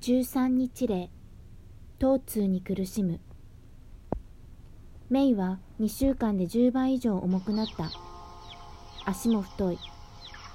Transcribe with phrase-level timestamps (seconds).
[0.00, 1.10] 13日例
[1.98, 3.20] 疼痛に苦しむ。
[5.10, 7.90] メイは2週間で10倍以上重くなった。
[9.04, 9.78] 足も太い。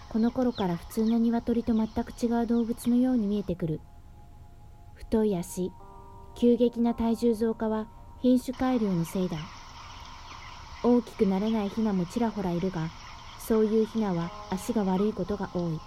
[0.09, 3.81] この頃から普通の鶏と全く違う動物のように見えてくる。
[4.95, 5.71] 太い足。
[6.33, 7.87] 急激な体重増加は
[8.23, 9.37] 品種改良のせいだ。
[10.83, 12.89] 大きくなれないヒナもちらほらいるが
[13.37, 15.79] そういうヒナは足が悪いことが多い。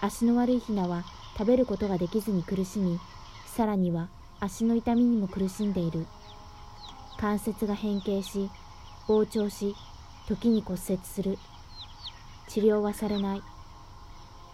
[0.00, 1.04] 足の悪いヒナは
[1.36, 2.98] 食べることができずに苦しみ
[3.46, 4.08] さらには
[4.40, 6.06] 足の痛みにも苦しんでいる。
[7.18, 8.50] 関節が変形し
[9.06, 9.74] 膨張し
[10.26, 11.38] 時に骨折する。
[12.48, 13.42] 治療はされない。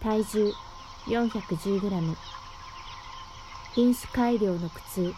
[0.01, 0.52] 体重
[1.07, 2.16] 410g
[3.74, 5.15] 品種改良の苦痛。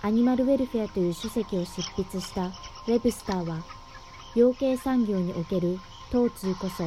[0.00, 3.64] アニマルウェルフェアという書籍を執筆したウェブスターは
[4.34, 5.78] 養鶏産業における
[6.12, 6.84] 疼痛こそ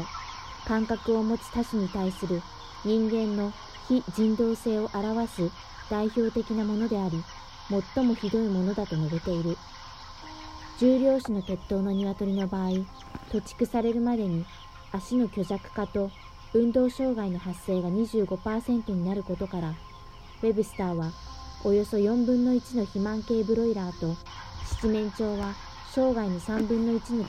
[0.65, 2.41] 感覚を持つ他種に対する
[2.83, 3.53] 人間の
[3.87, 5.51] 非人道性を表す
[5.89, 7.23] 代表的なものであり
[7.95, 9.57] 最もひどいものだと述べている。
[10.81, 12.71] 重量子の血統の鶏の場合
[13.31, 14.45] 土畜されるまでに
[14.91, 16.09] 足の虚弱化と
[16.55, 19.75] 運動障害の発生が25%になることから
[20.41, 21.11] ウェブスターは
[21.63, 24.15] およそ4分の1の肥満系ブロイラーと
[24.81, 25.53] 七面鳥は
[25.93, 27.25] 生涯の3分の1に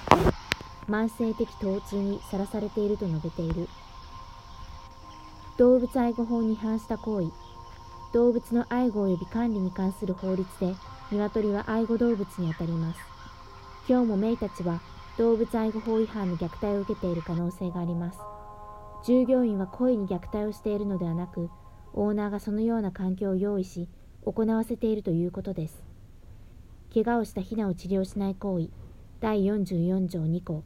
[0.88, 3.68] 慢性的疼痛にさらされていると述べている。
[5.58, 7.30] 動物愛護法に違反した行為。
[8.12, 10.74] 動物の愛護及び管理に関する法律で
[11.10, 13.00] 鶏は愛護動物にあたります。
[13.88, 14.80] 今日もメイたちは
[15.18, 18.18] 動物愛護法違反の虐待を受けている可能性があります。
[19.04, 21.50] 従業員は故意に虐待をしているのではなく
[21.92, 23.88] オーナーがそのような環境を用意し
[24.24, 25.82] 行わせているということです。
[26.94, 28.68] 怪我をしたヒナを治療しない行為。
[29.20, 30.62] 第44条2項。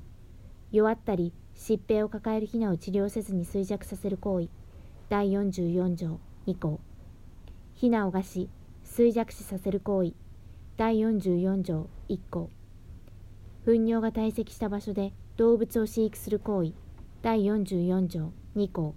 [0.71, 4.49] 弱ったり疾病を抱えるヒナを治療せずに衰弱させる行為。
[5.09, 6.19] 第44条
[6.49, 6.81] 2項
[7.77, 8.49] 非難を餓し
[8.85, 10.15] 衰弱死させる行為。
[10.77, 12.51] 第44条1項
[13.65, 16.73] 糞尿が堆積した場所で動物を飼育する行為。
[17.23, 18.97] 第44条2項